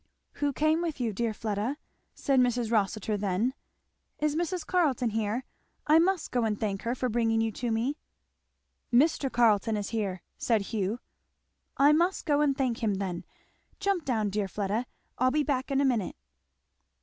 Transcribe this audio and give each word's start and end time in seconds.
"Who 0.41 0.51
came 0.51 0.81
with 0.81 0.99
you, 0.99 1.13
dear 1.13 1.31
Fleda?" 1.31 1.77
said 2.15 2.39
Mrs. 2.39 2.71
Rossitur 2.71 3.17
then. 3.17 3.53
"Is 4.17 4.35
Mrs. 4.35 4.65
Carleton 4.65 5.11
here? 5.11 5.43
I 5.85 5.99
must 5.99 6.31
go 6.31 6.43
and 6.43 6.59
thank 6.59 6.81
her 6.81 6.95
for 6.95 7.07
bringing 7.07 7.39
you 7.39 7.51
to 7.51 7.69
me." 7.71 7.97
"Mr. 8.91 9.31
Carleton 9.31 9.77
is 9.77 9.89
here," 9.89 10.23
said 10.39 10.63
Hugh. 10.73 10.97
"I 11.77 11.91
must 11.93 12.25
go 12.25 12.41
and 12.41 12.57
thank 12.57 12.81
him 12.81 12.95
then. 12.95 13.25
Jump 13.79 14.03
down, 14.03 14.31
dear 14.31 14.47
Fleda 14.47 14.87
I'll 15.19 15.29
be 15.29 15.43
back 15.43 15.69
in 15.69 15.79
a 15.79 15.85
minute." 15.85 16.15